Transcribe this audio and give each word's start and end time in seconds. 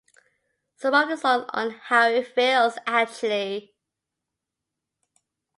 Some 0.77 0.95
of 0.95 1.09
the 1.09 1.15
songs 1.15 1.45
on 1.53 1.69
"How 1.69 2.07
It 2.09 2.25
Feels" 2.33 2.79
actually. 2.87 3.75